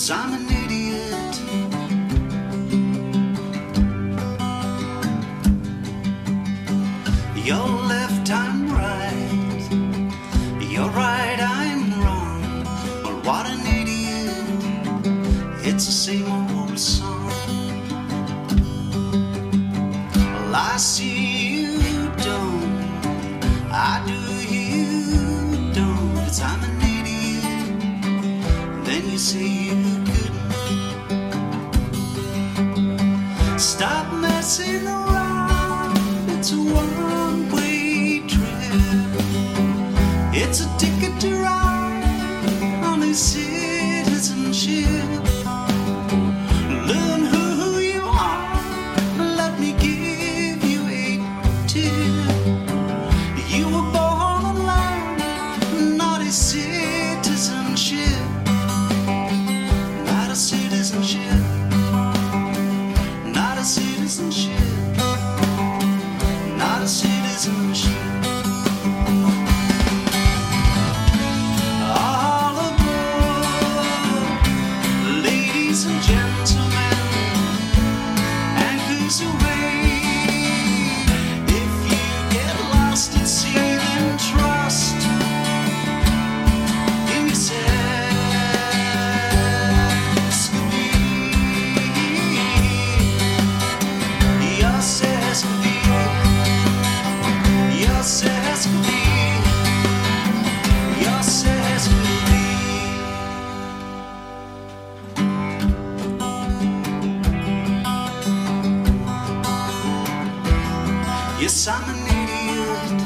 [0.00, 1.34] Cause I'm an idiot.
[7.46, 9.68] You're left, I'm right.
[10.70, 12.64] You're right, I'm wrong.
[13.04, 15.04] Well, what an idiot.
[15.66, 17.28] It's the same old song.
[20.14, 21.78] Well, I see you
[22.24, 22.64] don't.
[23.70, 24.20] I do,
[24.54, 26.14] you don't.
[26.14, 27.80] Cause I'm an idiot.
[28.86, 29.79] Then you say you
[34.52, 34.58] It's
[36.50, 38.42] a one way trip.
[40.34, 45.29] It's a ticket to ride on a citizenship.
[111.40, 113.00] Yes, I'm an idiot.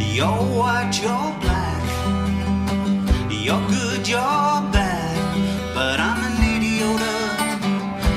[0.00, 1.84] You're white, you're black.
[3.30, 5.16] You're good, you're bad.
[5.76, 7.00] But I'm an idiot,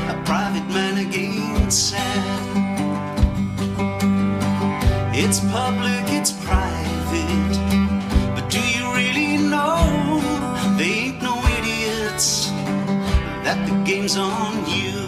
[0.09, 2.39] a private man again sad.
[5.13, 5.98] It's public,
[13.85, 14.98] game's on you.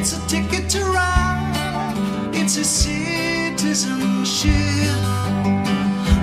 [0.00, 2.30] It's a ticket to ride.
[2.32, 4.54] It's a citizenship.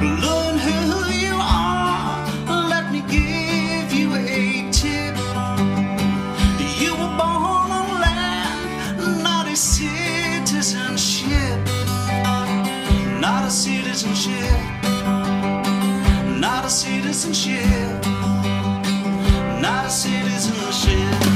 [0.01, 2.25] Learn who you are.
[2.69, 5.17] Let me give you a tip.
[6.79, 11.59] You were born on land, not a citizenship.
[13.19, 14.57] Not a citizenship.
[16.39, 18.05] Not a citizenship.
[19.59, 21.34] Not a citizenship.